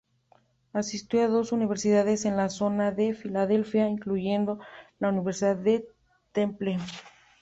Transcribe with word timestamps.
Asistió 0.73 1.23
a 1.23 1.27
dos 1.27 1.51
universidades 1.51 2.25
en 2.25 2.35
la 2.35 2.49
zona 2.49 2.91
de 2.91 3.13
Filadelfia, 3.13 3.87
incluyendo 3.87 4.57
la 4.97 5.09
Universidad 5.09 5.55
del 5.57 5.85
Temple. 6.31 6.79